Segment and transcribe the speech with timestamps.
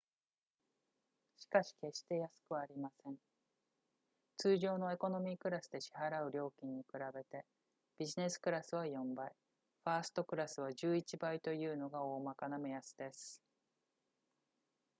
[1.37, 3.17] しかし決して安くはありません
[4.37, 7.45] 通常のエコノミークラスで支払う料金に比べて
[7.99, 9.27] ビジネスクラスは4倍
[9.83, 13.43] ファーストクラスは11倍というのが大まかな目安です